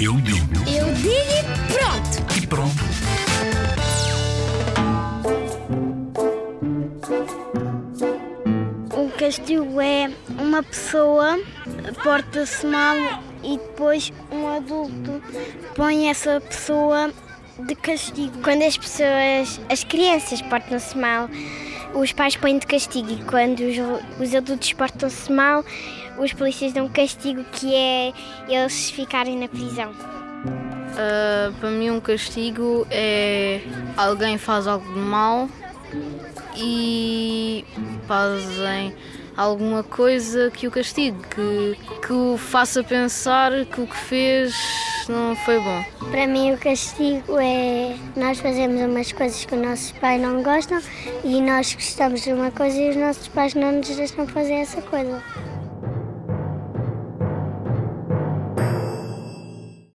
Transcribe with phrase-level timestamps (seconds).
[0.00, 2.36] Eu digo Eu digo e pronto.
[2.36, 2.86] e pronto.
[8.92, 11.38] O castigo é uma pessoa
[12.02, 12.96] porta-se mal
[13.42, 15.22] e depois um adulto
[15.74, 17.12] põe essa pessoa
[17.66, 18.38] de castigo.
[18.42, 21.28] Quando as pessoas, as crianças portam-se mal,
[21.94, 23.76] os pais põem de castigo e quando os,
[24.20, 25.64] os adultos portam-se mal,
[26.18, 28.12] os polícias dão castigo que é
[28.48, 29.92] eles ficarem na prisão.
[30.96, 33.60] Ah, para mim, um castigo é
[33.96, 35.48] alguém faz algo de mal
[36.56, 37.64] e
[38.08, 38.94] fazem
[39.36, 44.54] alguma coisa que o castigue, que, que o faça pensar que o que fez
[45.08, 45.84] não foi bom.
[46.10, 50.80] Para mim o castigo é nós fazemos umas coisas que os nossos pais não gostam
[51.24, 54.82] e nós gostamos de uma coisa e os nossos pais não nos deixam fazer essa
[54.82, 55.22] coisa.